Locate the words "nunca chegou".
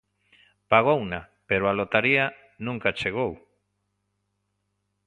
2.65-3.31